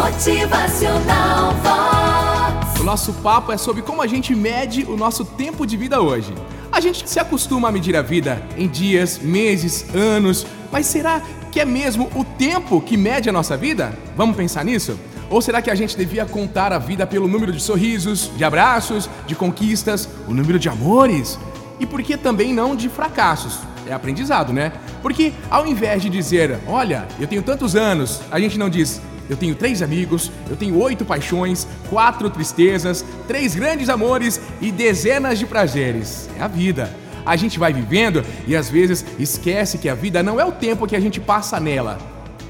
[0.00, 2.80] Motivacional Vox.
[2.80, 6.32] O nosso papo é sobre como a gente mede o nosso tempo de vida hoje.
[6.72, 11.20] A gente se acostuma a medir a vida em dias, meses, anos, mas será
[11.52, 13.92] que é mesmo o tempo que mede a nossa vida?
[14.16, 14.98] Vamos pensar nisso?
[15.28, 19.08] Ou será que a gente devia contar a vida pelo número de sorrisos, de abraços,
[19.26, 21.38] de conquistas, o número de amores?
[21.78, 23.58] E por que também não de fracassos?
[23.86, 24.72] É aprendizado, né?
[25.02, 29.00] Porque ao invés de dizer, olha, eu tenho tantos anos, a gente não diz,
[29.30, 35.38] eu tenho três amigos, eu tenho oito paixões, quatro tristezas, três grandes amores e dezenas
[35.38, 36.28] de prazeres.
[36.36, 36.92] É a vida.
[37.24, 40.84] A gente vai vivendo e às vezes esquece que a vida não é o tempo
[40.84, 41.96] que a gente passa nela.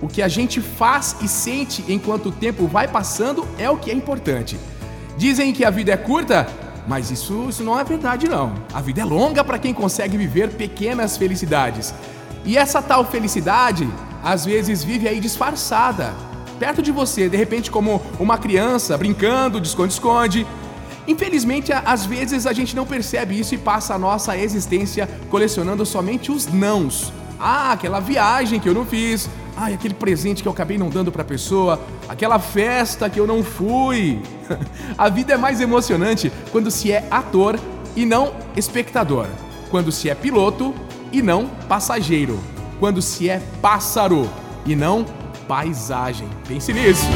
[0.00, 3.90] O que a gente faz e sente enquanto o tempo vai passando é o que
[3.90, 4.58] é importante.
[5.18, 6.48] Dizem que a vida é curta,
[6.88, 8.54] mas isso, isso não é verdade não.
[8.72, 11.92] A vida é longa para quem consegue viver pequenas felicidades.
[12.46, 13.86] E essa tal felicidade
[14.24, 16.14] às vezes vive aí disfarçada,
[16.58, 20.46] perto de você, de repente, como uma criança brincando de esconde-esconde.
[21.06, 26.30] Infelizmente, às vezes a gente não percebe isso e passa a nossa existência colecionando somente
[26.30, 27.12] os nãos.
[27.38, 29.28] Ah, aquela viagem que eu não fiz.
[29.56, 31.80] Ah, aquele presente que eu acabei não dando para a pessoa.
[32.08, 34.22] Aquela festa que eu não fui.
[34.96, 37.58] A vida é mais emocionante quando se é ator
[37.96, 39.26] e não espectador.
[39.70, 40.72] Quando se é piloto
[41.10, 42.38] e não passageiro.
[42.78, 44.30] Quando se é pássaro
[44.64, 45.04] e não
[45.46, 46.28] paisagem.
[46.46, 47.06] Pense nisso.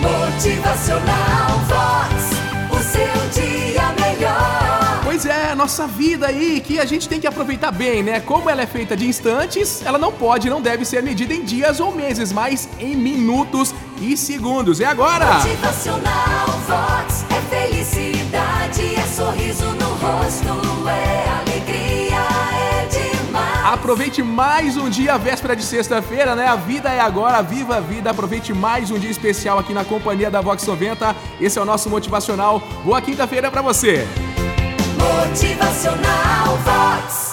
[0.00, 2.30] Motivacional Vox.
[2.70, 5.00] O seu dia melhor.
[5.04, 8.20] Pois é, nossa vida aí que a gente tem que aproveitar bem, né?
[8.20, 11.80] Como ela é feita de instantes, ela não pode, não deve ser medida em dias
[11.80, 14.80] ou meses, mas em minutos e segundos.
[14.80, 15.38] É agora!
[15.38, 17.17] Motivacional Vox.
[23.68, 26.46] Aproveite mais um dia, véspera de sexta-feira, né?
[26.46, 28.10] A vida é agora, viva a vida.
[28.10, 31.14] Aproveite mais um dia especial aqui na companhia da Vox 90.
[31.38, 32.62] Esse é o nosso motivacional.
[32.82, 34.08] Boa quinta-feira pra você.
[34.96, 37.27] Motivacional Vox.